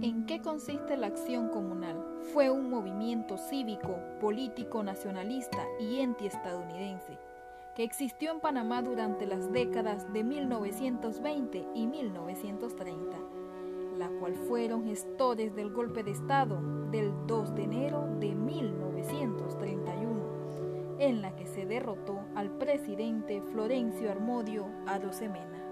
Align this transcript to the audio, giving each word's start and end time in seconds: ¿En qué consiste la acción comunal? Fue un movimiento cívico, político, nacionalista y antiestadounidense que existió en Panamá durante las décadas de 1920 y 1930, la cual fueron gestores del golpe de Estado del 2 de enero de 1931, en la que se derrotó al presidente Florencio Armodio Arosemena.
¿En 0.00 0.26
qué 0.26 0.40
consiste 0.40 0.96
la 0.96 1.08
acción 1.08 1.48
comunal? 1.48 1.96
Fue 2.32 2.50
un 2.50 2.70
movimiento 2.70 3.36
cívico, 3.36 3.98
político, 4.20 4.84
nacionalista 4.84 5.58
y 5.80 6.00
antiestadounidense 6.00 7.18
que 7.74 7.82
existió 7.82 8.30
en 8.30 8.38
Panamá 8.38 8.80
durante 8.82 9.26
las 9.26 9.52
décadas 9.52 10.12
de 10.12 10.22
1920 10.22 11.66
y 11.74 11.88
1930, 11.88 13.18
la 13.98 14.08
cual 14.20 14.36
fueron 14.36 14.84
gestores 14.84 15.56
del 15.56 15.72
golpe 15.72 16.04
de 16.04 16.12
Estado 16.12 16.60
del 16.92 17.12
2 17.26 17.56
de 17.56 17.64
enero 17.64 18.08
de 18.20 18.36
1931, 18.36 20.96
en 21.00 21.22
la 21.22 21.34
que 21.34 21.46
se 21.46 21.66
derrotó 21.66 22.20
al 22.36 22.50
presidente 22.50 23.42
Florencio 23.42 24.12
Armodio 24.12 24.68
Arosemena. 24.86 25.67